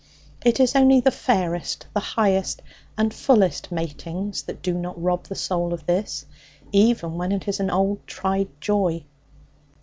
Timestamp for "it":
0.43-0.59, 7.31-7.47